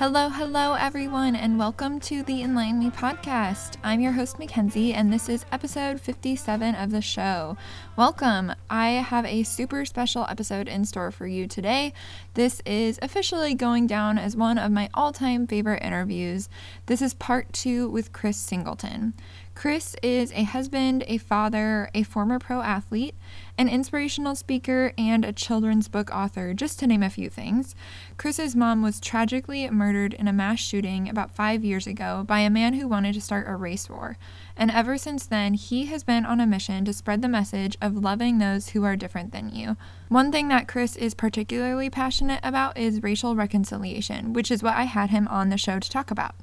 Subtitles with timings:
[0.00, 3.76] Hello, hello, everyone, and welcome to the Enlighten Me podcast.
[3.84, 7.58] I'm your host, Mackenzie, and this is episode 57 of the show.
[7.96, 8.54] Welcome.
[8.70, 11.92] I have a super special episode in store for you today.
[12.32, 16.48] This is officially going down as one of my all time favorite interviews.
[16.86, 19.12] This is part two with Chris Singleton.
[19.60, 23.14] Chris is a husband, a father, a former pro athlete,
[23.58, 27.74] an inspirational speaker, and a children's book author, just to name a few things.
[28.16, 32.48] Chris's mom was tragically murdered in a mass shooting about five years ago by a
[32.48, 34.16] man who wanted to start a race war.
[34.56, 38.02] And ever since then, he has been on a mission to spread the message of
[38.02, 39.76] loving those who are different than you.
[40.08, 44.84] One thing that Chris is particularly passionate about is racial reconciliation, which is what I
[44.84, 46.34] had him on the show to talk about.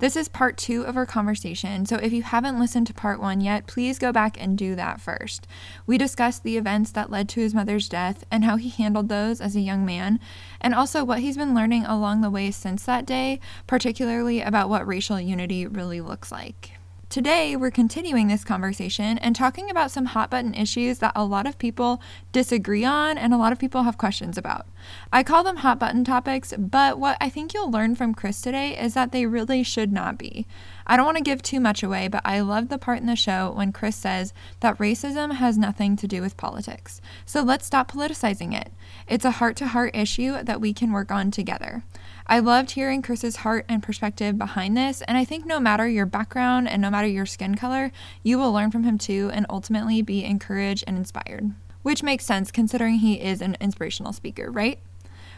[0.00, 3.40] This is part two of our conversation, so if you haven't listened to part one
[3.40, 5.46] yet, please go back and do that first.
[5.86, 9.40] We discussed the events that led to his mother's death and how he handled those
[9.40, 10.18] as a young man,
[10.60, 14.86] and also what he's been learning along the way since that day, particularly about what
[14.86, 16.73] racial unity really looks like.
[17.14, 21.46] Today, we're continuing this conversation and talking about some hot button issues that a lot
[21.46, 24.66] of people disagree on and a lot of people have questions about.
[25.12, 28.76] I call them hot button topics, but what I think you'll learn from Chris today
[28.76, 30.48] is that they really should not be.
[30.88, 33.14] I don't want to give too much away, but I love the part in the
[33.14, 37.00] show when Chris says that racism has nothing to do with politics.
[37.24, 38.72] So let's stop politicizing it.
[39.06, 41.84] It's a heart to heart issue that we can work on together.
[42.26, 46.06] I loved hearing Chris's heart and perspective behind this, and I think no matter your
[46.06, 50.00] background and no matter your skin color, you will learn from him too and ultimately
[50.00, 51.52] be encouraged and inspired.
[51.82, 54.78] Which makes sense considering he is an inspirational speaker, right?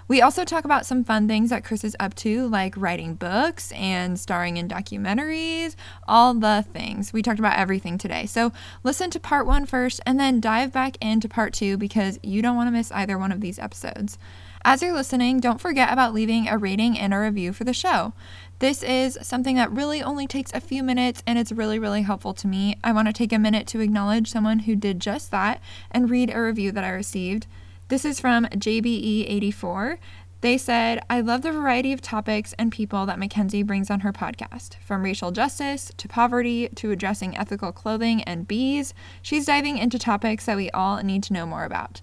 [0.09, 3.73] We also talk about some fun things that Chris is up to, like writing books
[3.73, 5.75] and starring in documentaries,
[6.07, 7.13] all the things.
[7.13, 8.27] We talked about everything today.
[8.27, 8.53] So
[8.85, 12.55] listen to part one first and then dive back into part two because you don't
[12.55, 14.17] want to miss either one of these episodes.
[14.65, 18.13] As you're listening, don't forget about leaving a rating and a review for the show.
[18.61, 22.33] This is something that really only takes a few minutes and it's really, really helpful
[22.35, 22.77] to me.
[22.83, 25.61] I want to take a minute to acknowledge someone who did just that
[25.91, 27.49] and read a review that I received.
[27.89, 29.99] This is from JBE84.
[30.41, 34.13] They said, I love the variety of topics and people that Mackenzie brings on her
[34.13, 34.75] podcast.
[34.85, 38.93] From racial justice to poverty to addressing ethical clothing and bees,
[39.23, 42.01] she's diving into topics that we all need to know more about.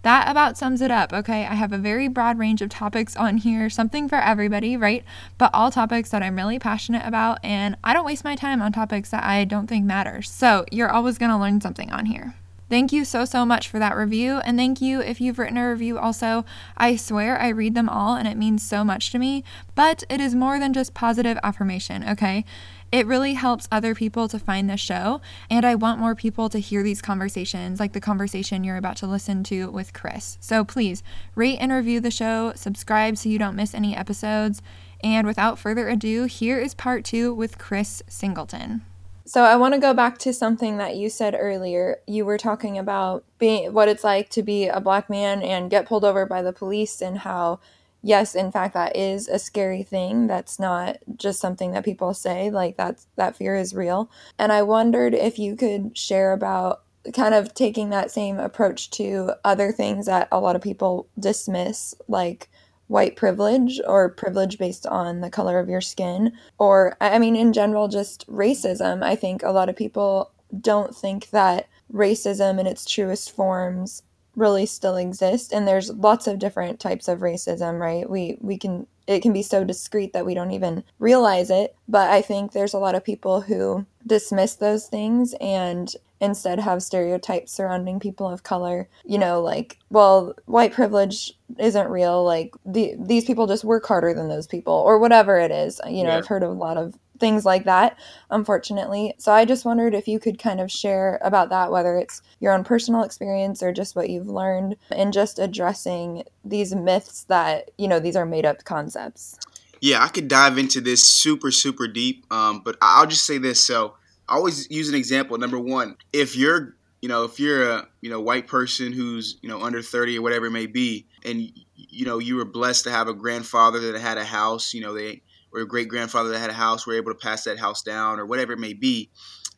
[0.00, 1.44] That about sums it up, okay?
[1.44, 5.04] I have a very broad range of topics on here, something for everybody, right?
[5.36, 8.72] But all topics that I'm really passionate about, and I don't waste my time on
[8.72, 10.22] topics that I don't think matter.
[10.22, 12.36] So you're always gonna learn something on here.
[12.68, 14.38] Thank you so, so much for that review.
[14.38, 16.44] And thank you if you've written a review also.
[16.76, 19.44] I swear I read them all and it means so much to me.
[19.76, 22.44] But it is more than just positive affirmation, okay?
[22.90, 25.20] It really helps other people to find the show.
[25.48, 29.06] And I want more people to hear these conversations, like the conversation you're about to
[29.06, 30.36] listen to with Chris.
[30.40, 31.04] So please
[31.36, 34.60] rate and review the show, subscribe so you don't miss any episodes.
[35.04, 38.82] And without further ado, here is part two with Chris Singleton.
[39.26, 41.98] So I want to go back to something that you said earlier.
[42.06, 45.86] You were talking about being what it's like to be a black man and get
[45.86, 47.58] pulled over by the police and how
[48.02, 50.28] yes, in fact, that is a scary thing.
[50.28, 52.50] That's not just something that people say.
[52.50, 54.08] Like that's that fear is real.
[54.38, 56.82] And I wondered if you could share about
[57.12, 61.94] kind of taking that same approach to other things that a lot of people dismiss,
[62.06, 62.48] like
[62.88, 67.52] white privilege or privilege based on the color of your skin, or I mean, in
[67.52, 69.02] general, just racism.
[69.02, 70.30] I think a lot of people
[70.60, 74.02] don't think that racism in its truest forms
[74.34, 78.86] really still exist and there's lots of different types of racism right we we can
[79.06, 82.74] it can be so discreet that we don't even realize it but i think there's
[82.74, 88.42] a lot of people who dismiss those things and instead have stereotypes surrounding people of
[88.42, 93.84] color you know like well white privilege isn't real like the, these people just work
[93.86, 96.16] harder than those people or whatever it is you know yeah.
[96.16, 97.98] i've heard of a lot of things like that,
[98.30, 99.14] unfortunately.
[99.18, 102.52] So I just wondered if you could kind of share about that, whether it's your
[102.52, 107.88] own personal experience or just what you've learned, and just addressing these myths that, you
[107.88, 109.38] know, these are made up concepts.
[109.80, 113.62] Yeah, I could dive into this super, super deep, um, but I'll just say this.
[113.62, 113.94] So
[114.28, 115.36] I always use an example.
[115.38, 119.48] Number one, if you're you know, if you're a you know white person who's you
[119.48, 121.40] know under 30 or whatever it may be, and
[121.74, 124.94] you know you were blessed to have a grandfather that had a house, you know
[124.94, 125.22] they
[125.52, 127.82] or a great grandfather that had a house we were able to pass that house
[127.82, 129.10] down or whatever it may be.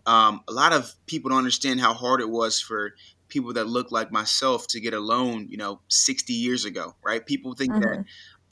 [0.07, 2.95] Um, a lot of people don't understand how hard it was for
[3.29, 7.25] people that look like myself to get a loan, you know, 60 years ago, right?
[7.25, 7.81] People think mm-hmm.
[7.83, 8.05] that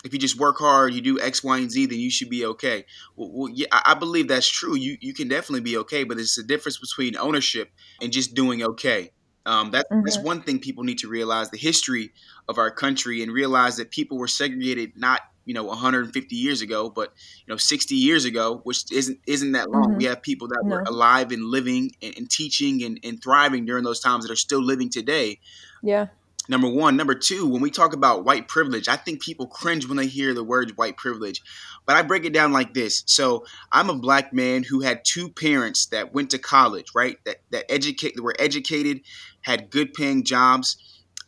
[0.05, 2.45] if you just work hard, you do X, Y, and Z, then you should be
[2.45, 2.85] okay.
[3.17, 4.77] Well, well yeah, I believe that's true.
[4.77, 8.63] You you can definitely be okay, but there's a difference between ownership and just doing
[8.63, 9.11] okay.
[9.47, 10.03] Um, that, mm-hmm.
[10.05, 12.13] That's one thing people need to realize the history
[12.49, 16.91] of our country and realize that people were segregated not you know 150 years ago,
[16.91, 17.13] but
[17.47, 19.91] you know 60 years ago, which isn't isn't that long.
[19.91, 19.99] Mm-hmm.
[19.99, 20.77] We have people that no.
[20.77, 24.37] were alive and living and, and teaching and, and thriving during those times that are
[24.37, 25.39] still living today.
[25.83, 26.09] Yeah.
[26.49, 26.97] Number one.
[26.97, 30.33] Number two, when we talk about white privilege, I think people cringe when they hear
[30.33, 31.43] the word white privilege.
[31.87, 33.03] But I break it down like this.
[33.07, 37.19] So I'm a black man who had two parents that went to college, right?
[37.25, 39.01] That that educate were educated,
[39.43, 40.77] had good paying jobs.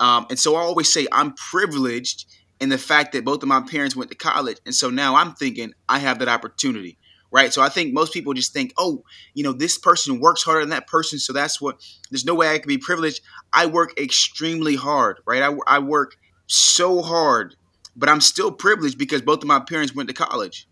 [0.01, 2.27] Um, and so I always say I'm privileged
[2.61, 4.59] in the fact that both of my parents went to college.
[4.67, 6.99] And so now I'm thinking I have that opportunity
[7.31, 7.53] right?
[7.53, 10.71] So I think most people just think, oh, you know, this person works harder than
[10.71, 11.77] that person, so that's what.
[12.11, 13.21] There's no way I can be privileged.
[13.53, 15.43] I work extremely hard, right?
[15.43, 16.17] I, I work
[16.47, 17.57] so hard,
[17.97, 20.67] but I'm still privileged because both of my parents went to college.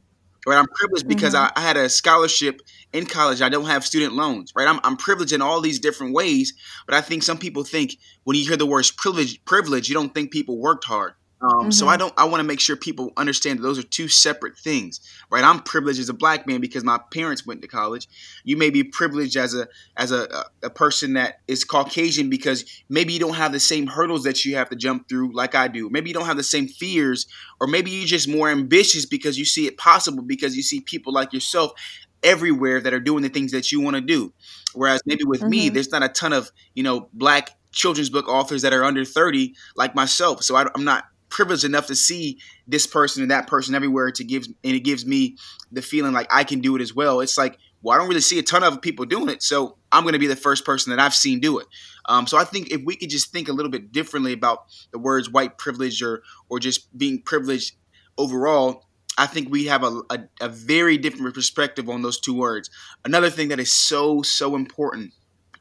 [0.49, 1.59] Right, I'm privileged because mm-hmm.
[1.59, 2.61] I, I, had a scholarship
[2.93, 3.43] in college.
[3.43, 4.53] I don't have student loans.
[4.55, 6.55] Right, I'm, I'm privileged in all these different ways.
[6.87, 10.15] But I think some people think when you hear the words privilege, privilege, you don't
[10.15, 11.15] think people worked hard.
[11.47, 11.71] Um, mm-hmm.
[11.71, 12.13] So I don't.
[12.17, 15.01] I want to make sure people understand that those are two separate things,
[15.31, 15.45] right?
[15.45, 18.09] I'm privileged as a black man because my parents went to college.
[18.45, 23.13] You may be privileged as a as a, a person that is Caucasian because maybe
[23.13, 25.89] you don't have the same hurdles that you have to jump through like I do.
[25.89, 27.27] Maybe you don't have the same fears,
[27.61, 31.13] or maybe you're just more ambitious because you see it possible because you see people
[31.13, 31.73] like yourself
[32.23, 34.33] everywhere that are doing the things that you want to do.
[34.75, 35.51] Whereas maybe with mm-hmm.
[35.51, 39.05] me, there's not a ton of you know black children's book authors that are under
[39.05, 40.43] 30 like myself.
[40.43, 44.25] So I, I'm not privileged enough to see this person and that person everywhere to
[44.25, 45.37] give and it gives me
[45.73, 47.21] the feeling like I can do it as well.
[47.21, 50.03] It's like, well, I don't really see a ton of people doing it, so I'm
[50.03, 51.67] going to be the first person that I've seen do it.
[52.07, 54.99] Um, so I think if we could just think a little bit differently about the
[54.99, 57.77] words white privilege or or just being privileged
[58.19, 58.87] overall,
[59.19, 62.71] I think we have a, a, a very different perspective on those two words.
[63.05, 65.13] Another thing that is so so important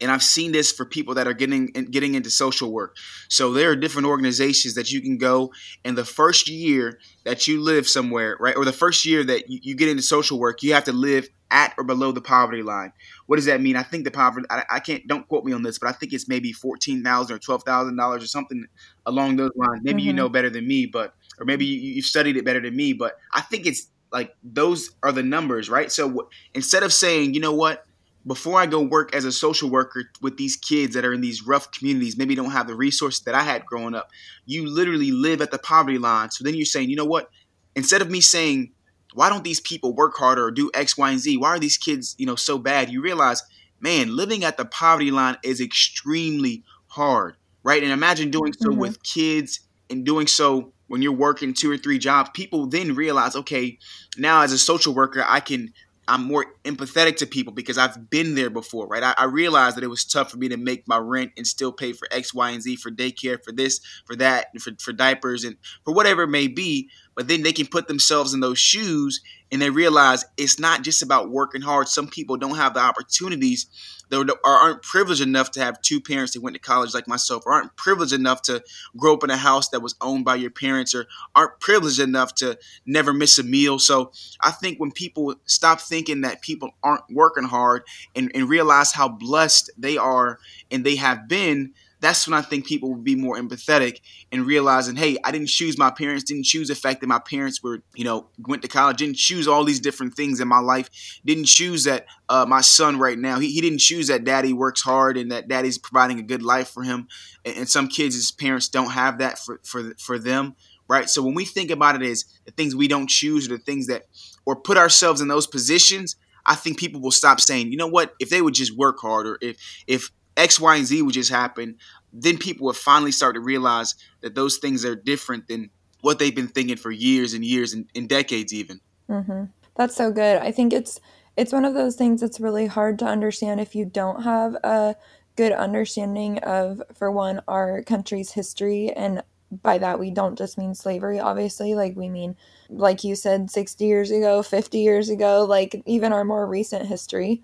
[0.01, 2.95] and I've seen this for people that are getting getting into social work.
[3.29, 5.51] So there are different organizations that you can go,
[5.83, 9.59] and the first year that you live somewhere, right, or the first year that you,
[9.61, 12.91] you get into social work, you have to live at or below the poverty line.
[13.27, 13.75] What does that mean?
[13.75, 14.45] I think the poverty.
[14.49, 15.05] I, I can't.
[15.07, 17.97] Don't quote me on this, but I think it's maybe fourteen thousand or twelve thousand
[17.97, 18.65] dollars or something
[19.05, 19.81] along those lines.
[19.83, 20.07] Maybe mm-hmm.
[20.07, 22.93] you know better than me, but or maybe you, you've studied it better than me.
[22.93, 25.91] But I think it's like those are the numbers, right?
[25.91, 27.85] So instead of saying, you know what
[28.27, 31.45] before I go work as a social worker with these kids that are in these
[31.45, 34.09] rough communities, maybe don't have the resources that I had growing up,
[34.45, 36.31] you literally live at the poverty line.
[36.31, 37.29] So then you're saying, you know what?
[37.75, 38.71] Instead of me saying,
[39.13, 41.37] why don't these people work harder or do X, Y, and Z?
[41.37, 42.89] Why are these kids, you know, so bad?
[42.89, 43.43] You realize,
[43.79, 47.83] man, living at the poverty line is extremely hard, right?
[47.83, 48.79] And imagine doing so mm-hmm.
[48.79, 52.29] with kids and doing so when you're working two or three jobs.
[52.33, 53.77] People then realize, okay,
[54.17, 55.73] now as a social worker, I can
[56.07, 59.01] I'm more empathetic to people because I've been there before, right?
[59.01, 61.71] I, I, realized that it was tough for me to make my rent and still
[61.71, 65.43] pay for X, Y, and Z for daycare, for this, for that, for, for diapers,
[65.43, 66.89] and for whatever it may be.
[67.15, 69.21] But then they can put themselves in those shoes
[69.51, 71.87] and they realize it's not just about working hard.
[71.87, 73.67] Some people don't have the opportunities
[74.09, 77.53] that aren't privileged enough to have two parents that went to college like myself, or
[77.53, 78.63] aren't privileged enough to
[78.97, 82.35] grow up in a house that was owned by your parents, or aren't privileged enough
[82.35, 83.79] to never miss a meal.
[83.79, 84.11] So
[84.41, 87.83] I think when people stop thinking that people aren't working hard
[88.15, 90.39] and, and realize how blessed they are
[90.71, 91.73] and they have been,
[92.05, 93.99] that's when I think people would be more empathetic
[94.31, 97.63] and realizing, hey, I didn't choose my parents, didn't choose the fact that my parents
[97.63, 100.89] were, you know, went to college, didn't choose all these different things in my life,
[101.25, 104.83] didn't choose that uh, my son right now, he, he didn't choose that daddy works
[104.83, 107.07] hard and that daddy's providing a good life for him.
[107.43, 110.55] And, and some kids' his parents don't have that for, for, for them,
[110.87, 111.09] right?
[111.09, 113.87] So when we think about it as the things we don't choose or the things
[113.87, 114.03] that,
[114.45, 118.13] or put ourselves in those positions, I think people will stop saying, you know what,
[118.19, 119.57] if they would just work harder, if
[119.87, 121.77] if X, Y, and Z would just happen,
[122.13, 125.69] then people would finally start to realize that those things are different than
[126.01, 128.79] what they've been thinking for years and years and, and decades even.
[129.09, 129.45] Mm-hmm.
[129.75, 130.37] That's so good.
[130.37, 130.99] I think it's
[131.37, 134.95] it's one of those things that's really hard to understand if you don't have a
[135.35, 138.91] good understanding of, for one, our country's history.
[138.91, 141.75] And by that, we don't just mean slavery, obviously.
[141.75, 142.37] Like, we mean,
[142.69, 147.43] like you said, 60 years ago, 50 years ago, like even our more recent history.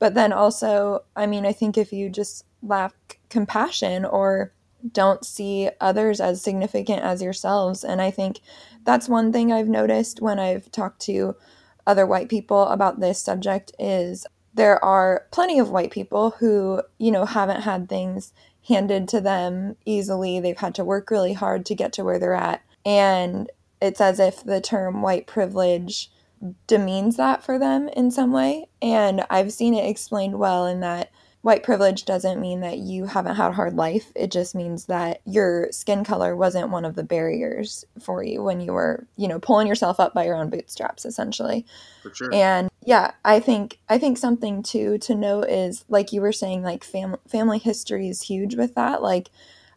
[0.00, 4.52] But then also, I mean, I think if you just lack compassion or
[4.92, 8.40] don't see others as significant as yourselves, and I think
[8.84, 11.36] that's one thing I've noticed when I've talked to
[11.86, 17.10] other white people about this subject is there are plenty of white people who, you
[17.10, 18.32] know, haven't had things
[18.68, 20.40] handed to them easily.
[20.40, 22.62] They've had to work really hard to get to where they're at.
[22.84, 23.50] And
[23.82, 26.10] it's as if the term white privilege
[26.66, 28.66] demeans that for them in some way.
[28.80, 31.10] And I've seen it explained well in that
[31.42, 34.12] white privilege doesn't mean that you haven't had a hard life.
[34.14, 38.60] It just means that your skin color wasn't one of the barriers for you when
[38.60, 41.64] you were, you know, pulling yourself up by your own bootstraps essentially.
[42.02, 42.34] For sure.
[42.34, 46.62] And yeah, I think I think something too to note is like you were saying
[46.62, 49.02] like fam- family history is huge with that.
[49.02, 49.30] Like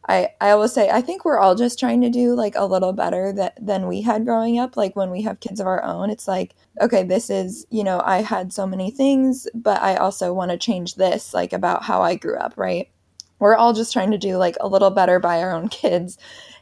[0.08, 2.92] I, I always say I think we're all just trying to do like a little
[2.92, 4.76] better that than we had growing up.
[4.76, 8.02] Like when we have kids of our own, it's like, okay, this is, you know,
[8.04, 12.02] I had so many things, but I also want to change this, like about how
[12.02, 12.90] I grew up, right?
[13.40, 16.18] We're all just trying to do like a little better by our own kids.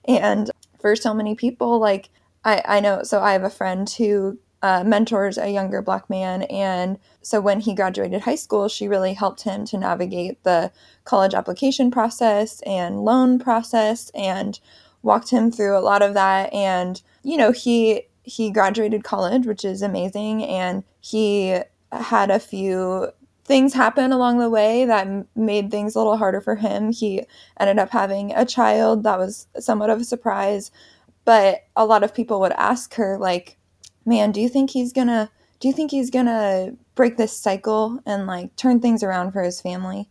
[0.07, 2.09] And for so many people, like
[2.43, 6.43] I, I know so I have a friend who uh, mentors a younger black man.
[6.43, 10.71] And so when he graduated high school, she really helped him to navigate the
[11.03, 14.59] college application process and loan process and
[15.01, 16.53] walked him through a lot of that.
[16.53, 20.43] And, you know, he he graduated college, which is amazing.
[20.43, 21.59] And he
[21.91, 23.07] had a few
[23.43, 26.91] things happen along the way that made things a little harder for him.
[26.91, 27.23] He
[27.59, 30.71] ended up having a child that was somewhat of a surprise.
[31.25, 33.57] But a lot of people would ask her, like,
[34.05, 35.29] man, do you think he's gonna
[35.59, 39.61] do you think he's gonna break this cycle and like turn things around for his
[39.61, 40.09] family?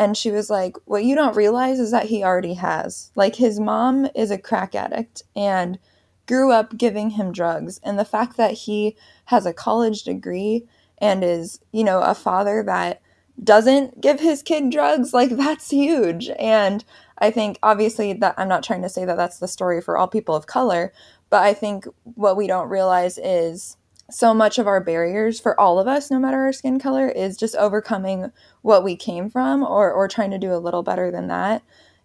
[0.00, 3.12] And she was like, What you don't realize is that he already has.
[3.14, 5.78] Like, his mom is a crack addict and
[6.26, 7.80] grew up giving him drugs.
[7.82, 8.96] And the fact that he
[9.26, 10.64] has a college degree
[10.98, 13.02] and is, you know, a father that
[13.44, 16.30] doesn't give his kid drugs, like, that's huge.
[16.38, 16.82] And
[17.18, 20.08] I think, obviously, that I'm not trying to say that that's the story for all
[20.08, 20.94] people of color,
[21.30, 23.76] but I think what we don't realize is
[24.10, 27.36] so much of our barriers for all of us, no matter our skin color, is
[27.36, 28.32] just overcoming
[28.62, 31.62] what we came from or, or trying to do a little better than that.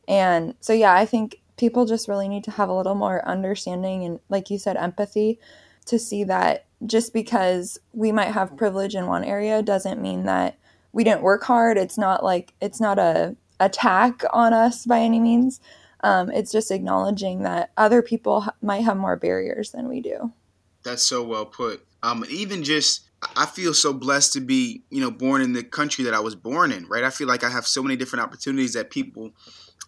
[0.07, 4.03] And so, yeah, I think people just really need to have a little more understanding
[4.03, 5.39] and, like you said, empathy
[5.85, 10.57] to see that just because we might have privilege in one area doesn't mean that
[10.91, 11.77] we didn't work hard.
[11.77, 15.59] It's not like it's not a attack on us by any means.
[16.05, 20.31] Um, it's just acknowledging that other people ha- might have more barriers than we do.
[20.83, 21.83] That's so well put.
[22.03, 26.03] Um, even just, I feel so blessed to be, you know, born in the country
[26.03, 27.03] that I was born in, right?
[27.03, 29.31] I feel like I have so many different opportunities that people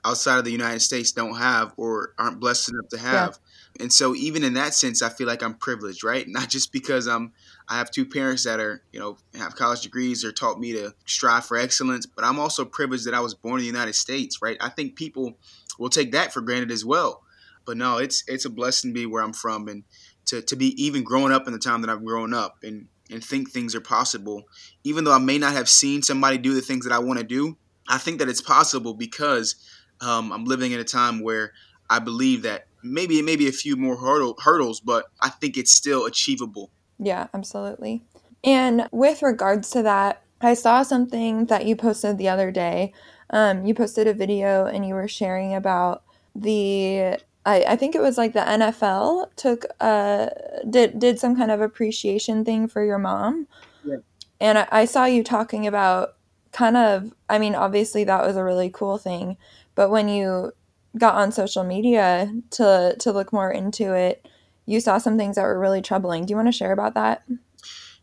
[0.03, 3.39] outside of the United States don't have or aren't blessed enough to have.
[3.75, 3.83] Yeah.
[3.83, 6.27] And so even in that sense, I feel like I'm privileged, right?
[6.27, 7.31] Not just because I'm
[7.69, 10.95] I have two parents that are, you know, have college degrees or taught me to
[11.05, 14.41] strive for excellence, but I'm also privileged that I was born in the United States,
[14.41, 14.57] right?
[14.62, 15.38] I think people
[15.77, 17.24] we'll take that for granted as well.
[17.65, 19.84] But no, it's it's a blessing to be where I'm from and
[20.27, 23.24] to, to be even growing up in the time that I've grown up and and
[23.24, 24.43] think things are possible.
[24.84, 27.25] Even though I may not have seen somebody do the things that I want to
[27.25, 27.57] do,
[27.88, 29.55] I think that it's possible because
[30.01, 31.53] um, I'm living in a time where
[31.89, 36.05] I believe that maybe maybe a few more hurdle, hurdles, but I think it's still
[36.05, 36.72] achievable.
[37.00, 38.03] Yeah, absolutely.
[38.43, 42.93] And with regards to that, I saw something that you posted the other day
[43.29, 46.03] um, you posted a video and you were sharing about
[46.36, 50.27] the I, I think it was like the NFL took uh
[50.69, 53.48] did did some kind of appreciation thing for your mom.
[53.84, 53.98] Yeah.
[54.39, 56.15] And I, I saw you talking about
[56.51, 59.38] kind of I mean obviously that was a really cool thing,
[59.75, 60.51] but when you
[60.98, 64.27] got on social media to to look more into it,
[64.65, 66.25] you saw some things that were really troubling.
[66.25, 67.24] Do you want to share about that?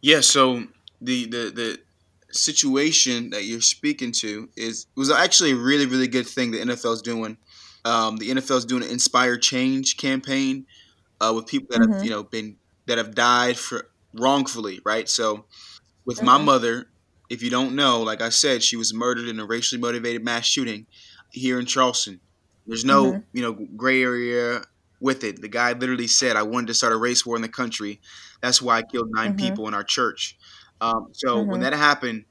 [0.00, 0.64] Yeah, so
[1.00, 1.80] the the the
[2.34, 7.02] situation that you're speaking to is was actually a really really good thing the NFL's
[7.02, 7.36] doing.
[7.84, 10.66] Um, the NFL's doing an Inspire Change campaign
[11.20, 11.92] uh, with people that mm-hmm.
[11.94, 15.08] have you know been that have died for wrongfully, right?
[15.08, 15.44] So
[16.04, 16.44] with my mm-hmm.
[16.44, 16.86] mother,
[17.30, 20.46] if you don't know, like I said, she was murdered in a racially motivated mass
[20.46, 20.86] shooting
[21.30, 22.20] here in Charleston.
[22.66, 23.20] There's no mm-hmm.
[23.32, 24.62] you know gray area
[25.00, 25.40] with it.
[25.40, 28.00] The guy literally said, "I wanted to start a race war in the country.
[28.40, 29.36] That's why I killed 9 mm-hmm.
[29.36, 30.36] people in our church."
[30.80, 31.50] Um, so mm-hmm.
[31.50, 32.24] when that happened,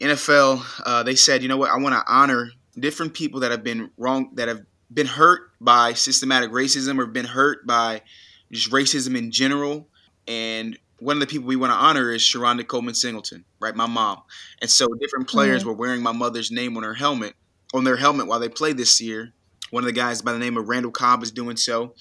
[0.00, 3.62] NFL uh, they said, you know what, I want to honor different people that have
[3.62, 8.02] been wrong, that have been hurt by systematic racism or been hurt by
[8.50, 9.88] just racism in general.
[10.26, 13.74] And one of the people we want to honor is Sharonda Coleman Singleton, right?
[13.74, 14.22] My mom.
[14.60, 15.70] And so different players mm-hmm.
[15.70, 17.34] were wearing my mother's name on her helmet,
[17.72, 19.32] on their helmet while they played this year.
[19.70, 21.94] One of the guys by the name of Randall Cobb is doing so.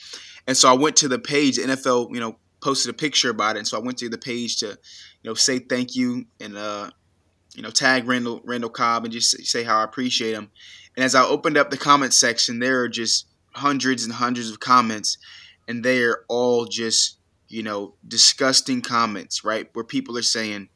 [0.46, 3.60] And so I went to the page, NFL, you know, posted a picture about it.
[3.60, 6.90] And so I went to the page to, you know, say thank you and uh,
[7.54, 10.50] you know, tag Randall Randall Cobb and just say how I appreciate him.
[10.96, 14.60] And as I opened up the comment section, there are just hundreds and hundreds of
[14.60, 15.18] comments,
[15.68, 17.18] and they are all just
[17.48, 19.70] you know disgusting comments, right?
[19.74, 20.70] Where people are saying,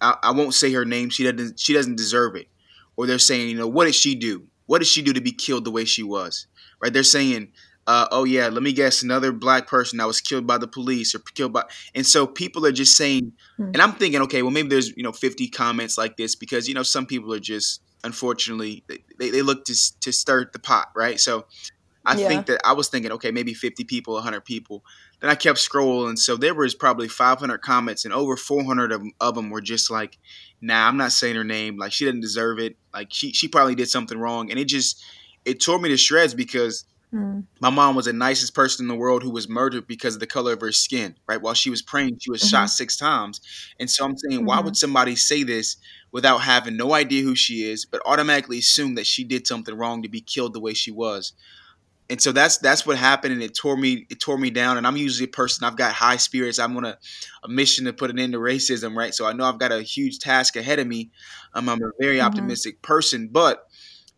[0.00, 1.10] I, I won't say her name.
[1.10, 1.60] She doesn't.
[1.60, 2.48] She doesn't deserve it.
[2.96, 4.44] Or they're saying, you know, what did she do?
[4.64, 6.46] What did she do to be killed the way she was?
[6.80, 6.92] Right?
[6.92, 7.52] They're saying
[7.86, 11.14] uh, oh yeah, let me guess, another black person that was killed by the police
[11.14, 11.64] or killed by,
[11.94, 13.64] and so people are just saying, hmm.
[13.64, 16.74] and I'm thinking, okay, well maybe there's you know 50 comments like this because you
[16.74, 18.84] know some people are just unfortunately
[19.18, 21.20] they, they look to to stir the pot, right?
[21.20, 21.46] So
[22.06, 22.28] I yeah.
[22.28, 24.84] think that I was thinking, okay, maybe 50 people, 100 people.
[25.20, 29.34] Then I kept scrolling, so there was probably 500 comments, and over 400 of, of
[29.34, 30.18] them were just like,
[30.60, 31.76] "Nah, I'm not saying her name.
[31.78, 32.76] Like she didn't deserve it.
[32.92, 35.02] Like she she probably did something wrong." And it just
[35.44, 36.84] it tore me to shreds because
[37.16, 37.44] mm.
[37.60, 40.26] my mom was the nicest person in the world who was murdered because of the
[40.26, 41.16] color of her skin.
[41.26, 42.48] Right while she was praying, she was mm-hmm.
[42.48, 43.40] shot six times.
[43.80, 44.46] And so I'm saying, mm-hmm.
[44.46, 45.76] why would somebody say this
[46.12, 50.02] without having no idea who she is, but automatically assume that she did something wrong
[50.02, 51.32] to be killed the way she was?
[52.08, 54.86] and so that's that's what happened and it tore me it tore me down and
[54.86, 56.98] i'm usually a person i've got high spirits i'm on a,
[57.44, 59.82] a mission to put an end to racism right so i know i've got a
[59.82, 61.10] huge task ahead of me
[61.54, 62.26] um, i'm a very mm-hmm.
[62.26, 63.66] optimistic person but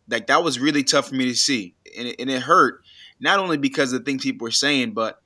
[0.09, 2.81] like that was really tough for me to see and it, and it hurt
[3.19, 5.21] not only because of the things people were saying but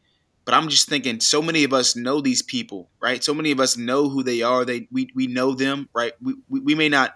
[0.46, 3.60] but i'm just thinking so many of us know these people right so many of
[3.60, 6.90] us know who they are they we, we know them right we, we, we may
[6.90, 7.16] not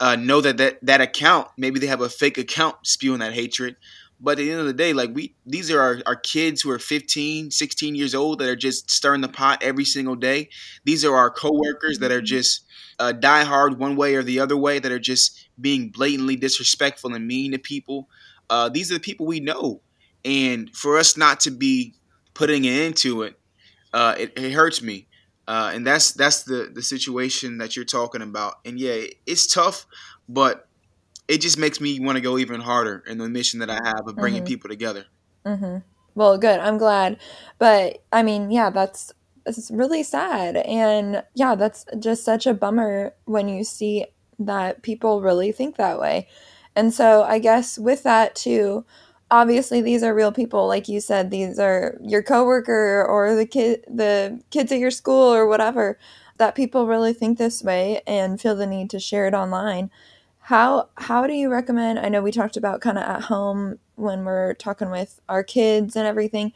[0.00, 3.76] uh, know that, that that account maybe they have a fake account spewing that hatred
[4.24, 6.70] but at the end of the day, like we, these are our, our kids who
[6.70, 10.48] are 15, 16 years old that are just stirring the pot every single day.
[10.84, 12.24] These are our coworkers that are mm-hmm.
[12.24, 12.64] just
[12.98, 17.12] uh, die hard one way or the other way, that are just being blatantly disrespectful
[17.12, 18.08] and mean to people.
[18.48, 19.82] Uh, these are the people we know.
[20.24, 21.94] And for us not to be
[22.32, 23.38] putting an end to it,
[23.92, 25.06] uh, it, it, hurts me.
[25.46, 28.54] Uh, and that's that's the the situation that you're talking about.
[28.64, 29.86] And yeah, it's tough,
[30.28, 30.68] but
[31.28, 34.06] it just makes me want to go even harder in the mission that I have
[34.06, 34.48] of bringing mm-hmm.
[34.48, 35.04] people together.
[35.44, 35.78] Mm-hmm.
[36.14, 36.60] Well, good.
[36.60, 37.18] I'm glad.
[37.58, 39.12] But I mean, yeah, that's
[39.46, 40.56] it's really sad.
[40.56, 44.06] And yeah, that's just such a bummer when you see
[44.38, 46.28] that people really think that way.
[46.76, 48.84] And so I guess with that too,
[49.34, 53.84] obviously these are real people like you said these are your coworker or the kid
[53.88, 55.98] the kids at your school or whatever
[56.36, 59.90] that people really think this way and feel the need to share it online
[60.46, 61.98] how how do you recommend?
[61.98, 65.96] I know we talked about kind of at home when we're talking with our kids
[65.96, 66.52] and everything.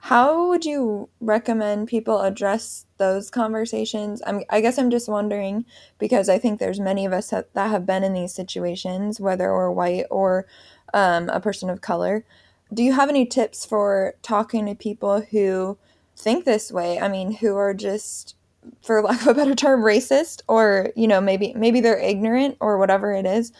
[0.00, 4.20] How would you recommend people address those conversations?
[4.26, 5.64] I'm, I guess I'm just wondering
[5.98, 9.50] because I think there's many of us that, that have been in these situations, whether
[9.50, 10.46] we're white or
[10.94, 12.24] um, a person of color.
[12.72, 15.78] Do you have any tips for talking to people who
[16.16, 16.98] think this way?
[16.98, 18.34] I mean, who are just
[18.82, 22.78] for lack of a better term racist or you know maybe maybe they're ignorant or
[22.78, 23.52] whatever it is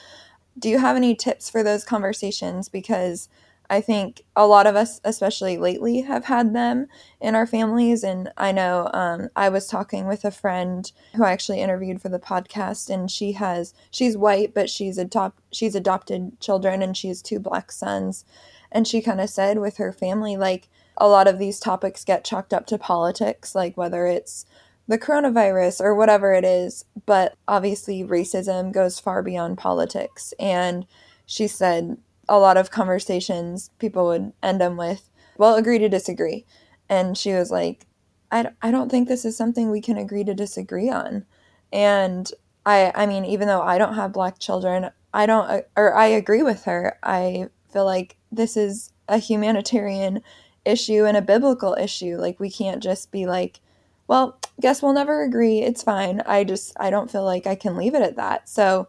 [0.58, 3.28] do you have any tips for those conversations because
[3.70, 6.86] i think a lot of us especially lately have had them
[7.20, 11.32] in our families and i know um, i was talking with a friend who i
[11.32, 16.38] actually interviewed for the podcast and she has she's white but she's adopt she's adopted
[16.40, 18.24] children and she has two black sons
[18.72, 22.24] and she kind of said with her family like a lot of these topics get
[22.24, 24.46] chalked up to politics like whether it's
[24.88, 26.84] the coronavirus or whatever it is.
[27.06, 30.32] But obviously, racism goes far beyond politics.
[30.38, 30.86] And
[31.26, 31.98] she said
[32.28, 36.44] a lot of conversations people would end them with, well, agree to disagree.
[36.88, 37.86] And she was like,
[38.30, 41.24] I, I don't think this is something we can agree to disagree on.
[41.72, 42.30] And
[42.64, 46.06] I, I mean, even though I don't have black children, I don't, uh, or I
[46.06, 46.98] agree with her.
[47.02, 50.22] I feel like this is a humanitarian
[50.64, 52.16] issue and a biblical issue.
[52.16, 53.60] Like, we can't just be like,
[54.08, 55.62] well, guess we'll never agree.
[55.62, 56.22] It's fine.
[56.26, 58.48] I just I don't feel like I can leave it at that.
[58.48, 58.88] So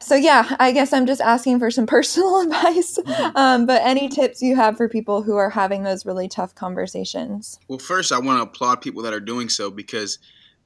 [0.00, 2.98] so yeah, I guess I'm just asking for some personal advice.
[2.98, 3.36] Mm-hmm.
[3.36, 7.58] Um, but any tips you have for people who are having those really tough conversations?
[7.68, 10.18] Well, first I want to applaud people that are doing so because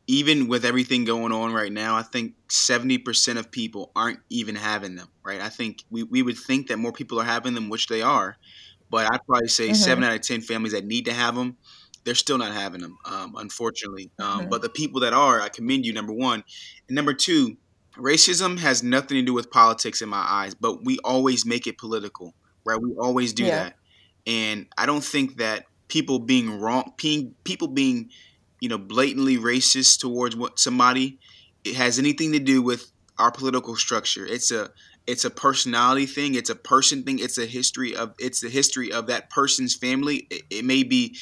[0.09, 4.97] even with everything going on right now, I think 70% of people aren't even having
[4.97, 5.41] them, right?
[5.41, 8.37] I think we, we would think that more people are having them, which they are.
[8.91, 9.75] But I'd probably say mm-hmm.
[9.75, 11.57] seven out of 10 families that need to have them
[12.05, 14.11] they're still not having them, um, unfortunately.
[14.19, 14.49] Um, mm-hmm.
[14.49, 16.43] But the people that are, I commend you, number one.
[16.89, 17.57] And number two,
[17.97, 21.79] racism has nothing to do with politics in my eyes, but we always make it
[21.79, 22.81] political, right?
[22.81, 23.65] We always do yeah.
[23.65, 23.77] that.
[24.27, 28.11] And I don't think that people being wrong, being, people being,
[28.61, 31.19] you know, blatantly racist towards what somebody,
[31.65, 34.27] it has anything to do with our political structure.
[34.27, 34.71] It's a
[35.05, 38.93] it's a personality thing it's a person thing it's a history of it's the history
[38.93, 41.17] of that person's family it, it may be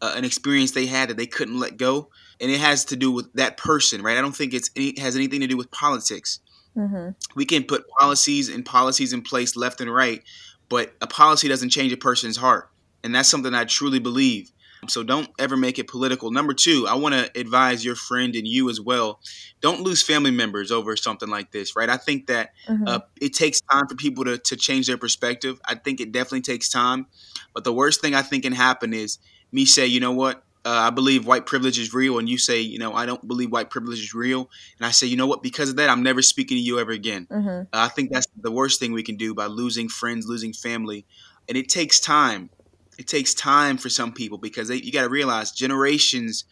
[0.00, 3.10] uh, an experience they had that they couldn't let go, and it has to do
[3.10, 4.16] with that person, right?
[4.16, 6.40] I don't think it's it has anything to do with politics.
[6.76, 7.10] Mm-hmm.
[7.34, 10.22] We can put policies and policies in place left and right,
[10.68, 12.70] but a policy doesn't change a person's heart,
[13.02, 14.52] and that's something I truly believe.
[14.88, 16.30] So don't ever make it political.
[16.30, 19.20] Number two, I want to advise your friend and you as well.
[19.60, 21.88] Don't lose family members over something like this, right?
[21.88, 22.86] I think that mm-hmm.
[22.86, 25.60] uh, it takes time for people to, to change their perspective.
[25.64, 27.06] I think it definitely takes time.
[27.54, 29.18] But the worst thing I think can happen is
[29.50, 30.44] me say, you know what?
[30.66, 33.52] Uh, I believe white privilege is real, and you say, you know, I don't believe
[33.52, 35.42] white privilege is real, and I say, you know what?
[35.42, 37.26] Because of that, I'm never speaking to you ever again.
[37.30, 37.48] Mm-hmm.
[37.48, 41.06] Uh, I think that's the worst thing we can do by losing friends, losing family,
[41.48, 42.50] and it takes time
[42.98, 46.44] it takes time for some people because they, you got to realize generations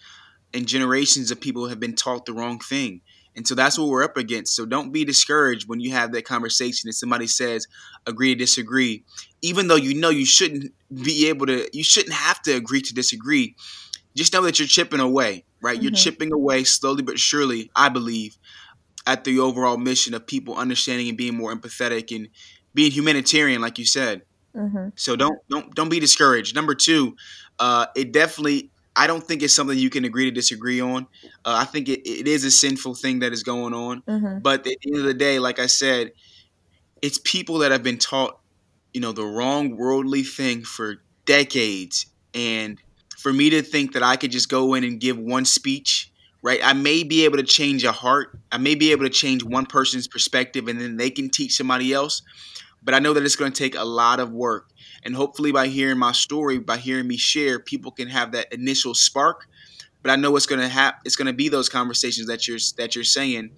[0.52, 3.00] and generations of people have been taught the wrong thing.
[3.36, 4.54] And so that's what we're up against.
[4.54, 7.66] So don't be discouraged when you have that conversation and somebody says
[8.06, 9.02] agree to disagree.
[9.42, 12.94] Even though you know you shouldn't be able to, you shouldn't have to agree to
[12.94, 13.56] disagree.
[14.14, 15.76] Just know that you're chipping away, right?
[15.76, 15.82] Mm-hmm.
[15.82, 18.38] You're chipping away slowly but surely, I believe,
[19.06, 22.28] at the overall mission of people understanding and being more empathetic and
[22.74, 24.22] being humanitarian, like you said.
[24.54, 24.90] Mm-hmm.
[24.94, 26.54] So don't don't don't be discouraged.
[26.54, 27.16] Number two,
[27.58, 31.06] uh, it definitely I don't think it's something you can agree to disagree on.
[31.44, 34.02] Uh, I think it, it is a sinful thing that is going on.
[34.02, 34.38] Mm-hmm.
[34.38, 36.12] But at the end of the day, like I said,
[37.02, 38.38] it's people that have been taught,
[38.92, 42.06] you know, the wrong worldly thing for decades.
[42.34, 42.80] And
[43.24, 46.60] for me to think that I could just go in and give one speech, right?
[46.62, 48.38] I may be able to change a heart.
[48.52, 51.94] I may be able to change one person's perspective and then they can teach somebody
[51.94, 52.20] else.
[52.82, 54.68] But I know that it's going to take a lot of work.
[55.04, 58.92] And hopefully, by hearing my story, by hearing me share, people can have that initial
[58.92, 59.46] spark.
[60.02, 62.58] But I know it's going to have it's going to be those conversations that you're
[62.76, 63.52] that you're saying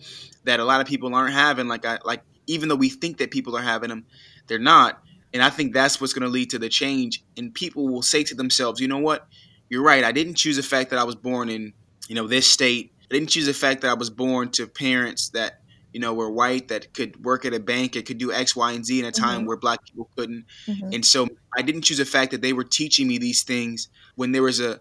[0.44, 1.66] that a lot of people aren't having.
[1.66, 4.06] Like I like even though we think that people are having them,
[4.46, 5.02] they're not.
[5.34, 7.24] And I think that's what's going to lead to the change.
[7.36, 9.26] And people will say to themselves, you know what?
[9.68, 10.04] You're right.
[10.04, 11.72] I didn't choose the fact that I was born in
[12.08, 12.92] you know this state.
[13.10, 15.60] I didn't choose the fact that I was born to parents that
[15.96, 18.72] you know, were white that could work at a bank, it could do X, Y,
[18.72, 19.46] and Z in a time mm-hmm.
[19.46, 20.44] where black people couldn't.
[20.66, 20.90] Mm-hmm.
[20.92, 21.26] And so
[21.56, 24.60] I didn't choose the fact that they were teaching me these things when there was
[24.60, 24.78] a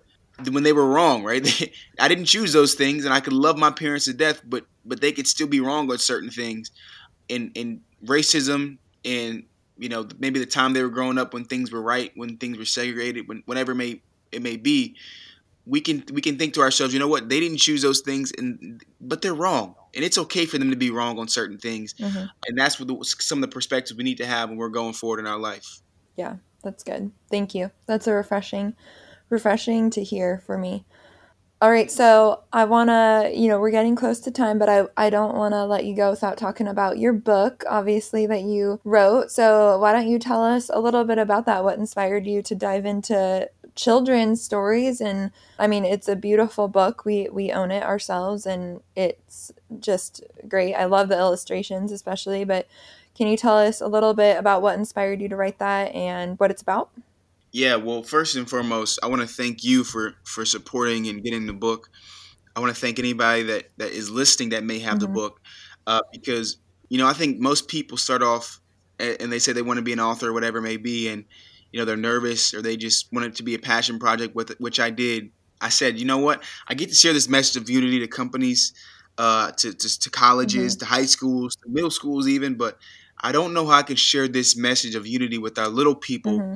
[0.51, 1.71] when they were wrong, right?
[2.01, 4.99] I didn't choose those things, and I could love my parents to death, but but
[4.99, 6.71] they could still be wrong on certain things,
[7.29, 9.45] and and racism and
[9.77, 12.57] you know maybe the time they were growing up when things were right, when things
[12.57, 14.01] were segregated, when whatever it may
[14.35, 14.95] it may be,
[15.65, 17.29] we can we can think to ourselves, you know what?
[17.29, 20.75] They didn't choose those things, and but they're wrong, and it's okay for them to
[20.75, 22.25] be wrong on certain things, mm-hmm.
[22.47, 24.93] and that's what the, some of the perspectives we need to have when we're going
[24.93, 25.81] forward in our life.
[26.15, 27.11] Yeah, that's good.
[27.31, 27.71] Thank you.
[27.87, 28.75] That's a refreshing,
[29.29, 30.85] refreshing to hear for me.
[31.61, 34.87] All right, so I want to, you know, we're getting close to time, but I,
[34.97, 38.81] I don't want to let you go without talking about your book, obviously, that you
[38.83, 39.31] wrote.
[39.31, 41.63] So, why don't you tell us a little bit about that?
[41.63, 47.05] What inspired you to dive into children's stories and I mean it's a beautiful book.
[47.05, 50.73] We we own it ourselves and it's just great.
[50.73, 52.67] I love the illustrations especially, but
[53.15, 56.37] can you tell us a little bit about what inspired you to write that and
[56.39, 56.89] what it's about?
[57.51, 61.45] Yeah, well, first and foremost, I want to thank you for for supporting and getting
[61.45, 61.89] the book.
[62.55, 64.99] I want to thank anybody that that is listening that may have mm-hmm.
[64.99, 65.39] the book,
[65.87, 66.57] uh, because
[66.89, 68.59] you know I think most people start off
[68.99, 71.23] and they say they want to be an author or whatever it may be, and
[71.75, 74.49] you know they're nervous or they just want it to be a passion project with
[74.49, 75.29] it, which I did.
[75.59, 76.41] I said, you know what?
[76.69, 78.71] I get to share this message of unity to companies,
[79.17, 80.79] uh, to, to, to colleges, mm-hmm.
[80.79, 82.55] to high schools, to middle schools, even.
[82.55, 82.77] But
[83.19, 86.39] I don't know how I can share this message of unity with our little people
[86.39, 86.55] mm-hmm.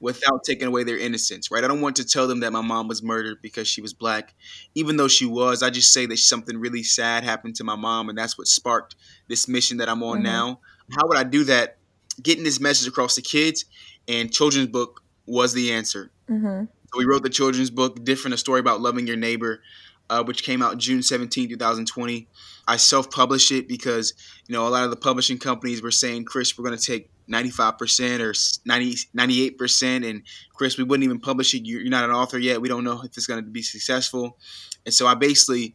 [0.00, 1.62] without taking away their innocence, right?
[1.62, 4.32] I don't want to tell them that my mom was murdered because she was black,
[4.74, 5.62] even though she was.
[5.62, 8.96] I just say that something really sad happened to my mom, and that's what sparked
[9.28, 10.22] this mission that I'm on mm-hmm.
[10.22, 10.60] now.
[10.96, 11.76] How would I do that?
[12.22, 13.66] Getting this message across to kids
[14.08, 16.10] and children's book was the answer.
[16.28, 16.64] Mm-hmm.
[16.64, 19.62] So we wrote the children's book, Different, a story about loving your neighbor,
[20.10, 22.28] uh, which came out June 17, 2020.
[22.66, 24.14] I self-published it because,
[24.46, 27.10] you know, a lot of the publishing companies were saying, Chris, we're going to take
[27.28, 28.34] 95% or
[28.66, 30.08] 90, 98%.
[30.08, 30.22] And
[30.54, 31.66] Chris, we wouldn't even publish it.
[31.66, 32.60] You're not an author yet.
[32.60, 34.38] We don't know if it's going to be successful.
[34.86, 35.74] And so I basically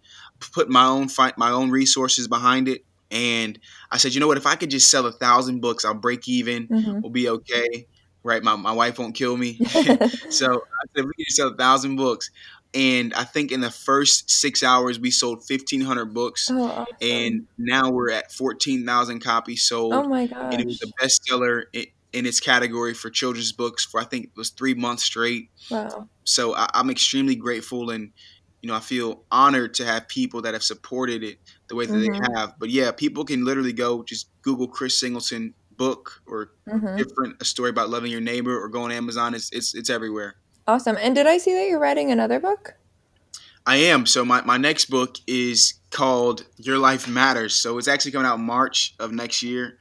[0.53, 2.85] put my own fight, my own resources behind it.
[3.11, 3.59] And
[3.91, 4.37] I said, you know what?
[4.37, 6.67] If I could just sell a thousand books, I'll break even.
[6.67, 7.01] Mm-hmm.
[7.01, 7.87] We'll be okay
[8.29, 8.43] right?
[8.43, 9.55] My, my wife won't kill me.
[10.29, 12.29] so I said, we need sell a thousand books.
[12.73, 16.49] And I think in the first six hours, we sold 1,500 books.
[16.51, 16.95] Oh, awesome.
[17.01, 19.93] And now we're at 14,000 copies sold.
[19.93, 20.53] Oh my gosh.
[20.53, 24.25] And it was the bestseller in, in its category for children's books for, I think
[24.25, 25.49] it was three months straight.
[25.71, 26.07] Wow.
[26.25, 27.89] So I, I'm extremely grateful.
[27.89, 28.11] And,
[28.61, 31.39] you know, I feel honored to have people that have supported it
[31.69, 32.23] the way that mm-hmm.
[32.23, 32.53] they have.
[32.59, 36.97] But yeah, people can literally go just Google Chris Singleton book or mm-hmm.
[36.97, 39.33] different a story about loving your neighbor or go on Amazon.
[39.33, 40.35] It's it's it's everywhere.
[40.67, 40.97] Awesome.
[41.01, 42.75] And did I see that you're writing another book?
[43.65, 44.05] I am.
[44.05, 47.55] So my, my next book is called Your Life Matters.
[47.55, 49.79] So it's actually coming out March of next year.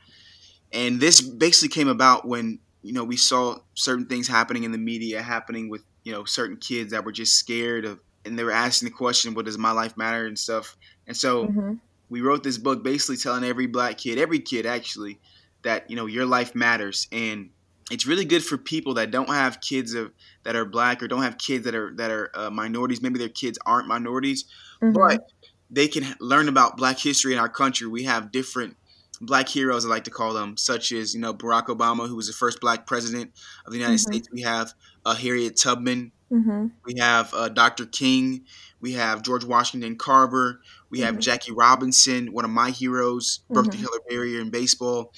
[0.73, 4.79] And this basically came about when, you know, we saw certain things happening in the
[4.79, 8.51] media happening with you know certain kids that were just scared of, and they were
[8.51, 10.75] asking the question, "What does my life matter?" and stuff.
[11.07, 11.75] And so mm-hmm.
[12.09, 15.19] we wrote this book basically telling every black kid, every kid actually,
[15.63, 17.51] that you know your life matters and
[17.91, 20.13] it's really good for people that don't have kids of
[20.45, 23.01] that are black or don't have kids that are that are uh, minorities.
[23.01, 24.45] Maybe their kids aren't minorities,
[24.83, 24.93] mm-hmm.
[24.93, 25.31] but
[25.71, 27.87] they can learn about Black history in our country.
[27.87, 28.77] We have different
[29.21, 32.27] black heroes, I like to call them, such as you know Barack Obama, who was
[32.27, 33.33] the first black president
[33.67, 34.13] of the United mm-hmm.
[34.13, 34.29] States.
[34.31, 34.73] We have
[35.05, 36.13] uh, Harriet Tubman.
[36.31, 36.67] Mm-hmm.
[36.85, 37.87] We have uh, Dr.
[37.87, 38.45] King.
[38.81, 40.61] We have George Washington Carver.
[40.91, 41.21] We have mm-hmm.
[41.21, 45.13] Jackie Robinson, one of my heroes, broke the color barrier in baseball.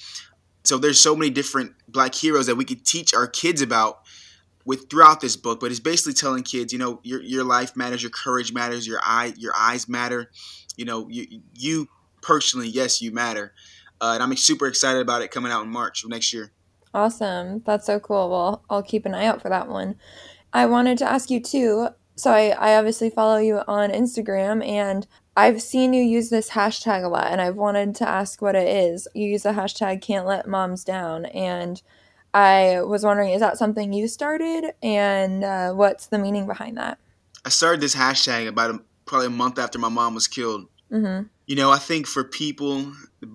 [0.64, 4.00] So there's so many different black heroes that we could teach our kids about
[4.64, 5.60] with throughout this book.
[5.60, 9.00] But it's basically telling kids, you know, your your life matters, your courage matters, your
[9.02, 10.30] eye your eyes matter.
[10.76, 11.88] You know, you you
[12.22, 13.52] personally, yes, you matter.
[14.00, 16.52] Uh, and I'm super excited about it coming out in March of next year.
[16.92, 17.62] Awesome.
[17.64, 18.30] That's so cool.
[18.30, 19.96] Well, I'll keep an eye out for that one.
[20.52, 21.88] I wanted to ask you too.
[22.16, 27.04] So I, I obviously follow you on Instagram and I've seen you use this hashtag
[27.04, 29.08] a lot, and I've wanted to ask what it is.
[29.14, 31.80] You use the hashtag can't let moms down, and
[32.34, 36.98] I was wondering, is that something you started, and uh, what's the meaning behind that?
[37.44, 40.66] I started this hashtag about a, probably a month after my mom was killed.
[40.92, 41.26] Mm-hmm.
[41.46, 42.92] You know, I think for people,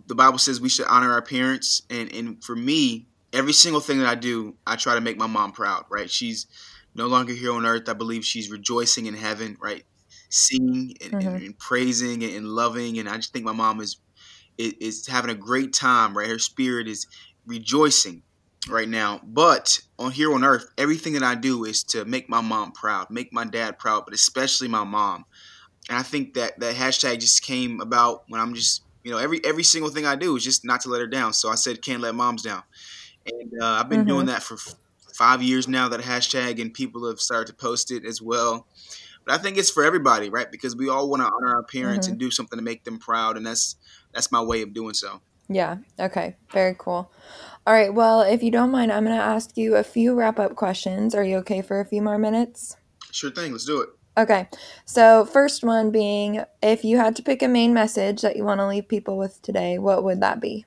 [0.07, 3.99] the Bible says we should honor our parents, and and for me, every single thing
[3.99, 5.85] that I do, I try to make my mom proud.
[5.89, 6.09] Right?
[6.09, 6.45] She's
[6.93, 7.89] no longer here on earth.
[7.89, 9.57] I believe she's rejoicing in heaven.
[9.59, 9.85] Right?
[10.35, 11.27] Singing and, mm-hmm.
[11.27, 12.99] and, and praising and, loving.
[12.99, 13.97] And I just think my mom is,
[14.57, 16.17] is, is having a great time.
[16.17, 17.07] Right, her spirit is
[17.45, 18.23] rejoicing
[18.69, 19.21] right now.
[19.23, 23.09] But on here on earth, everything that I do is to make my mom proud,
[23.09, 25.25] make my dad proud, but especially my mom.
[25.89, 29.39] And I think that that hashtag just came about when I'm just you know every
[29.45, 31.33] every single thing I do is just not to let her down.
[31.33, 32.63] So I said can't let moms down,
[33.25, 34.09] and uh, I've been mm-hmm.
[34.09, 34.57] doing that for
[35.13, 35.87] five years now.
[35.87, 38.67] That hashtag and people have started to post it as well.
[39.25, 40.51] But I think it's for everybody, right?
[40.51, 42.13] Because we all want to honor our parents mm-hmm.
[42.13, 43.75] and do something to make them proud, and that's
[44.13, 45.21] that's my way of doing so.
[45.47, 45.77] Yeah.
[45.99, 46.35] Okay.
[46.51, 47.11] Very cool.
[47.67, 47.93] All right.
[47.93, 51.13] Well, if you don't mind, I'm going to ask you a few wrap up questions.
[51.13, 52.77] Are you okay for a few more minutes?
[53.11, 53.51] Sure thing.
[53.51, 53.89] Let's do it.
[54.17, 54.47] Okay.
[54.85, 58.59] So, first one being if you had to pick a main message that you want
[58.59, 60.65] to leave people with today, what would that be?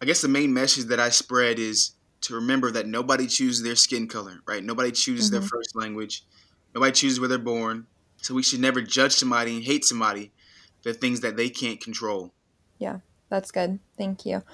[0.00, 3.76] I guess the main message that I spread is to remember that nobody chooses their
[3.76, 4.62] skin color, right?
[4.62, 5.40] Nobody chooses mm-hmm.
[5.40, 6.24] their first language.
[6.78, 7.88] Nobody chooses where they're born.
[8.18, 10.30] So we should never judge somebody and hate somebody
[10.84, 12.32] for things that they can't control.
[12.78, 12.98] Yeah,
[13.30, 13.80] that's good.
[13.96, 14.44] Thank you.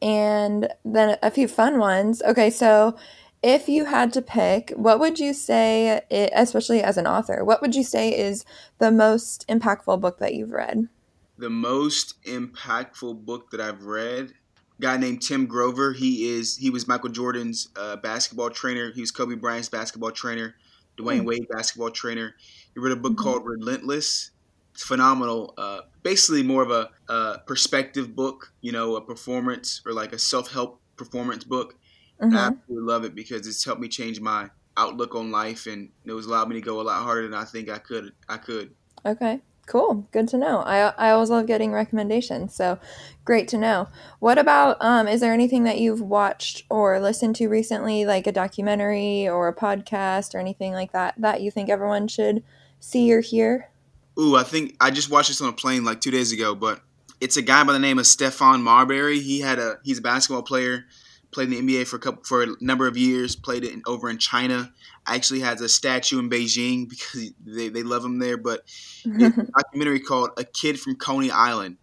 [0.00, 2.22] And then a few fun ones.
[2.22, 2.96] Okay, so
[3.42, 7.74] if you had to pick, what would you say, especially as an author, what would
[7.74, 8.44] you say is
[8.78, 10.88] the most impactful book that you've read?
[11.36, 14.34] The most impactful book that I've read,
[14.80, 15.94] guy named Tim Grover.
[15.94, 18.92] He is he was Michael Jordan's uh, basketball trainer.
[18.92, 20.54] He was Kobe Bryant's basketball trainer.
[20.96, 21.26] Dwyane mm.
[21.26, 22.34] Wade basketball trainer.
[22.74, 23.22] He wrote a book mm-hmm.
[23.22, 24.30] called Relentless.
[24.74, 25.54] It's phenomenal.
[25.58, 30.18] Uh, basically, more of a, a, perspective book, you know, a performance or like a
[30.18, 31.74] self help performance book.
[32.20, 32.36] Mm-hmm.
[32.36, 36.12] I absolutely love it because it's helped me change my outlook on life and it
[36.12, 38.12] was allowed me to go a lot harder than I think I could.
[38.28, 38.74] I could.
[39.04, 39.40] Okay.
[39.66, 40.06] Cool.
[40.10, 40.58] Good to know.
[40.58, 42.54] I, I always love getting recommendations.
[42.54, 42.78] So
[43.24, 43.88] great to know.
[44.18, 48.32] What about, um, is there anything that you've watched or listened to recently, like a
[48.32, 52.42] documentary or a podcast or anything like that, that you think everyone should
[52.80, 53.70] see or hear?
[54.18, 56.80] Ooh, I think I just watched this on a plane like two days ago, but
[57.20, 59.20] it's a guy by the name of Stephon Marbury.
[59.20, 60.86] He had a, he's a basketball player
[61.32, 63.34] played in the NBA for a couple for a number of years.
[63.34, 64.72] Played it in, over in China.
[65.06, 68.36] Actually has a statue in Beijing because they, they love him there.
[68.36, 68.62] But
[69.04, 71.78] it's a documentary called "A Kid from Coney Island,"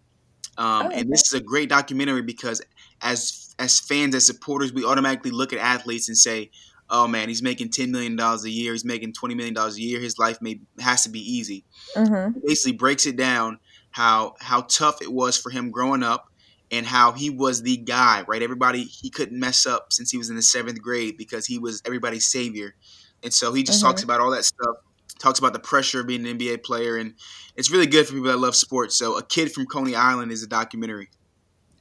[0.58, 2.62] um, oh, and this is a great documentary because
[3.02, 6.52] as as fans as supporters, we automatically look at athletes and say,
[6.90, 8.74] "Oh man, he's making ten million dollars a year.
[8.74, 10.00] He's making twenty million dollars a year.
[10.00, 12.40] His life may has to be easy." Mm-hmm.
[12.46, 13.60] Basically, breaks it down
[13.92, 16.29] how how tough it was for him growing up
[16.72, 18.42] and how he was the guy, right?
[18.42, 21.82] Everybody he couldn't mess up since he was in the seventh grade because he was
[21.86, 22.76] everybody's savior,
[23.24, 23.88] and so he just mm-hmm.
[23.88, 24.78] talks about all that stuff.
[25.18, 27.14] Talks about the pressure of being an NBA player, and
[27.58, 28.96] it's really good for people that love sports.
[28.96, 31.10] So, a kid from Coney Island is a documentary.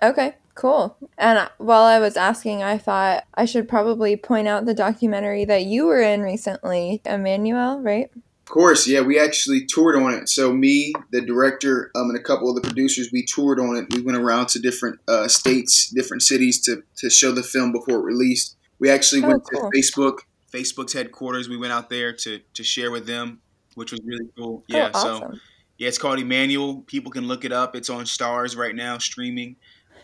[0.02, 0.96] Okay, cool.
[1.16, 5.64] And while I was asking, I thought I should probably point out the documentary that
[5.64, 8.10] you were in recently, Emanuel, right?
[8.48, 10.30] Of course, yeah, we actually toured on it.
[10.30, 13.94] So me, the director, um, and a couple of the producers, we toured on it.
[13.94, 17.98] We went around to different uh, states, different cities to to show the film before
[17.98, 18.56] it released.
[18.78, 19.70] We actually oh, went cool.
[19.70, 21.50] to Facebook, Facebook's headquarters.
[21.50, 23.42] We went out there to to share with them,
[23.74, 24.64] which was really cool.
[24.66, 25.32] Yeah, oh, awesome.
[25.34, 25.38] so
[25.76, 26.84] yeah, it's called Emanuel.
[26.86, 27.76] People can look it up.
[27.76, 29.56] It's on Starz right now, streaming.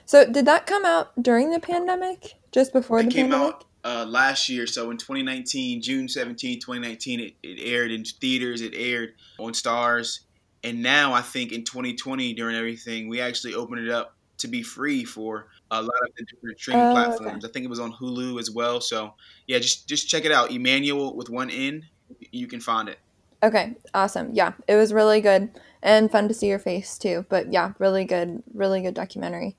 [0.05, 2.35] So did that come out during the pandemic?
[2.53, 3.55] Just before it the came pandemic?
[3.55, 4.67] Out, uh, last year.
[4.67, 8.61] So in 2019, June 17, 2019, it, it aired in theaters.
[8.61, 10.21] It aired on Starz.
[10.63, 14.63] And now I think in 2020, during everything, we actually opened it up to be
[14.63, 17.45] free for a lot of the different streaming Oh, platforms.
[17.45, 18.81] I think it was on Hulu as well.
[18.81, 19.15] So
[19.47, 20.51] yeah, just just check it out.
[20.51, 21.85] Emanuel with one N.
[22.31, 22.99] You can find it.
[23.43, 24.31] Okay, awesome.
[24.33, 25.51] Yeah, it was really good
[25.83, 27.27] and fun to see your face too.
[27.29, 29.57] But yeah, really good, really good documentary.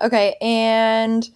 [0.00, 1.28] Okay, and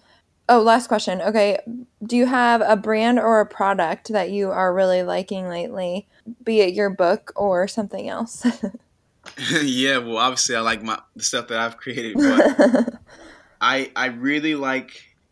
[0.51, 1.21] oh, last question.
[1.21, 1.57] Okay,
[2.05, 6.07] do you have a brand or a product that you are really liking lately,
[6.43, 8.45] be it your book or something else?
[9.63, 12.93] yeah, well, obviously I like my the stuff that I've created, but
[13.61, 14.91] I I really like.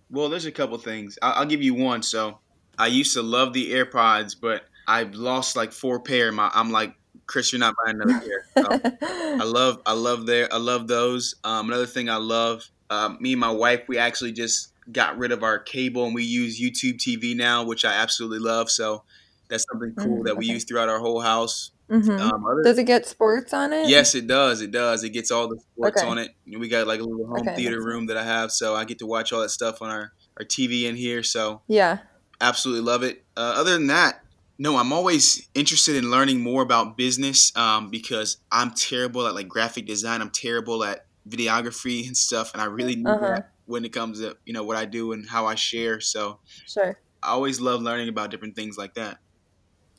[0.10, 1.20] Well, there's a couple things.
[1.22, 2.02] I'll, I'll give you one.
[2.02, 2.40] So
[2.80, 6.32] I used to love the AirPods, but I've lost like four pair.
[6.32, 6.96] My I'm like
[7.28, 8.46] Chris, you're not buying another pair.
[8.58, 11.36] So I love I love their I love those.
[11.44, 12.68] Um, another thing I love.
[12.90, 16.24] Uh, me and my wife, we actually just got rid of our cable and we
[16.24, 18.70] use YouTube TV now, which I absolutely love.
[18.70, 19.04] So
[19.50, 21.72] that's something cool Mm, that we use throughout our whole house.
[21.90, 23.88] hmm Um, other Does it get sports on it?
[23.88, 24.62] Yes, it does.
[24.62, 25.04] It does.
[25.04, 26.10] It gets all the sports Okay.
[26.12, 26.32] on it.
[26.46, 29.00] We got like a little home Okay, theater room that I have, so I get
[29.00, 31.24] to watch all that stuff on our, our TV in here.
[31.24, 32.00] So Yeah.
[32.42, 33.26] absolutely love it.
[33.38, 34.22] Uh, other than that,
[34.58, 39.48] no, I'm always interested in learning more about business um, because I'm terrible at like
[39.48, 40.22] graphic design.
[40.22, 43.36] I'm terrible at videography and stuff, and I really need Uh-huh.
[43.36, 46.02] that when it comes to you know what I do and how I share.
[46.02, 47.00] So Sure.
[47.24, 49.20] I always love learning about different things like that.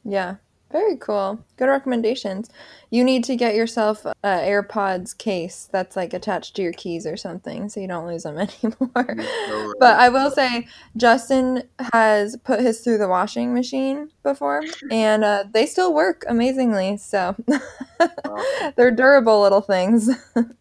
[0.05, 0.37] Yeah.
[0.73, 1.45] Very cool.
[1.57, 2.49] Good recommendations.
[2.91, 7.17] You need to get yourself a AirPods case that's like attached to your keys or
[7.17, 9.17] something so you don't lose them anymore.
[9.49, 15.25] So, But I will say, Justin has put his through the washing machine before, and
[15.25, 16.97] uh, they still work amazingly.
[16.99, 17.35] So
[18.77, 20.09] they're durable little things.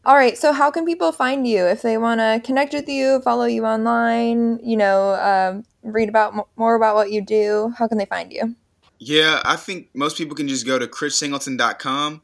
[0.05, 0.37] All right.
[0.37, 3.65] So, how can people find you if they want to connect with you, follow you
[3.65, 7.73] online, you know, um, read about m- more about what you do?
[7.77, 8.55] How can they find you?
[8.99, 12.21] Yeah, I think most people can just go to chrissingleton.com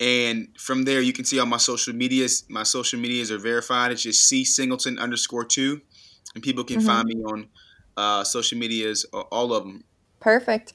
[0.00, 2.44] and from there you can see all my social medias.
[2.48, 3.92] My social medias are verified.
[3.92, 5.80] It's just C Singleton underscore two.
[6.34, 6.86] And people can Mhm.
[6.86, 7.48] find me on
[7.96, 9.84] uh, social medias, all of them.
[10.18, 10.72] Perfect.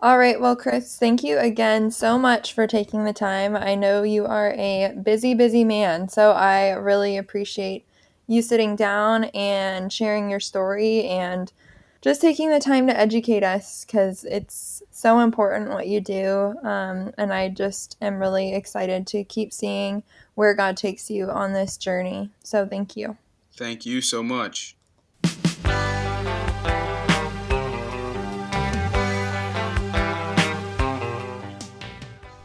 [0.00, 0.40] All right.
[0.40, 3.56] Well, Chris, thank you again so much for taking the time.
[3.56, 7.86] I know you are a busy, busy man, so I really appreciate
[8.28, 11.52] you sitting down and sharing your story and
[12.00, 16.54] just taking the time to educate us because it's so important what you do.
[16.62, 20.02] Um, and I just am really excited to keep seeing
[20.34, 22.30] where God takes you on this journey.
[22.42, 23.16] So thank you.
[23.52, 24.76] Thank you so much.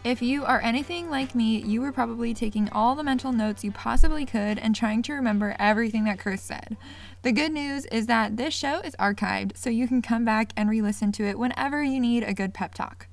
[0.06, 3.72] If you are anything like me, you were probably taking all the mental notes you
[3.72, 6.78] possibly could and trying to remember everything that Chris said.
[7.26, 10.70] The good news is that this show is archived, so you can come back and
[10.70, 13.08] re listen to it whenever you need a good pep talk.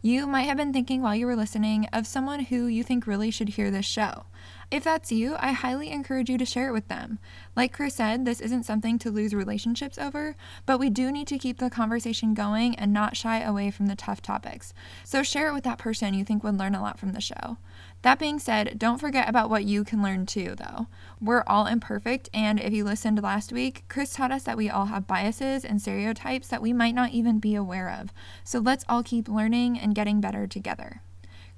[0.00, 3.30] You might have been thinking while you were listening of someone who you think really
[3.30, 4.24] should hear this show.
[4.72, 7.20] If that's you, I highly encourage you to share it with them.
[7.54, 10.34] Like Chris said, this isn't something to lose relationships over,
[10.66, 13.94] but we do need to keep the conversation going and not shy away from the
[13.94, 14.74] tough topics.
[15.04, 17.58] So share it with that person you think would learn a lot from the show.
[18.02, 20.88] That being said, don't forget about what you can learn too, though.
[21.20, 24.86] We're all imperfect, and if you listened last week, Chris taught us that we all
[24.86, 28.12] have biases and stereotypes that we might not even be aware of.
[28.42, 31.02] So let's all keep learning and getting better together.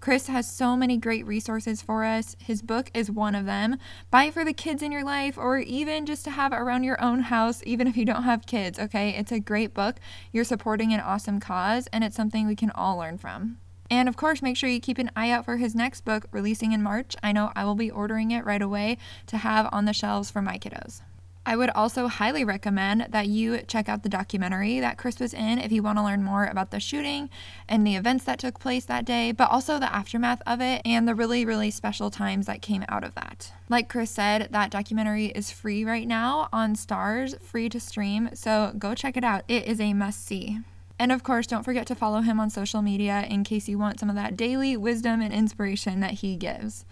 [0.01, 2.37] Chris has so many great resources for us.
[2.39, 3.79] His book is one of them.
[4.11, 7.03] Buy it for the kids in your life or even just to have around your
[7.03, 9.15] own house, even if you don't have kids, okay?
[9.17, 9.97] It's a great book.
[10.31, 13.57] You're supporting an awesome cause, and it's something we can all learn from.
[13.91, 16.73] And of course, make sure you keep an eye out for his next book releasing
[16.73, 17.15] in March.
[17.23, 20.43] I know I will be ordering it right away to have on the shelves for
[20.43, 21.03] my kiddos.
[21.47, 25.59] I would also highly recommend that you check out the documentary that Chris was in
[25.59, 27.29] if you want to learn more about the shooting
[27.69, 31.07] and the events that took place that day, but also the aftermath of it and
[31.07, 33.53] the really, really special times that came out of that.
[33.69, 38.73] Like Chris said, that documentary is free right now on Starz, free to stream, so
[38.79, 39.45] go check it out.
[39.47, 40.61] It is a must see.
[40.99, 43.99] And of course, don't forget to follow him on social media in case you want
[43.99, 46.85] some of that daily wisdom and inspiration that he gives.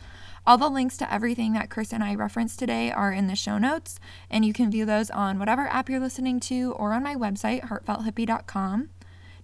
[0.45, 3.59] All the links to everything that Chris and I referenced today are in the show
[3.59, 7.15] notes, and you can view those on whatever app you're listening to or on my
[7.15, 8.88] website, heartfelthippie.com.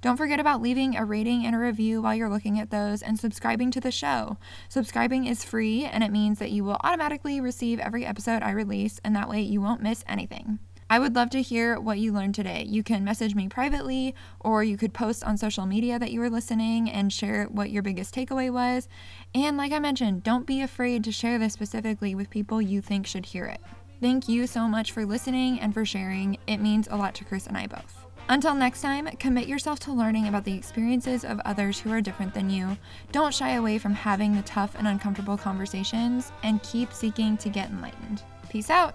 [0.00, 3.18] Don't forget about leaving a rating and a review while you're looking at those and
[3.18, 4.38] subscribing to the show.
[4.68, 9.00] Subscribing is free, and it means that you will automatically receive every episode I release,
[9.04, 10.58] and that way you won't miss anything.
[10.90, 12.64] I would love to hear what you learned today.
[12.66, 16.30] You can message me privately, or you could post on social media that you were
[16.30, 18.88] listening and share what your biggest takeaway was.
[19.34, 23.06] And like I mentioned, don't be afraid to share this specifically with people you think
[23.06, 23.60] should hear it.
[24.00, 26.38] Thank you so much for listening and for sharing.
[26.46, 28.06] It means a lot to Chris and I both.
[28.30, 32.32] Until next time, commit yourself to learning about the experiences of others who are different
[32.32, 32.76] than you.
[33.10, 37.70] Don't shy away from having the tough and uncomfortable conversations, and keep seeking to get
[37.70, 38.22] enlightened.
[38.50, 38.94] Peace out.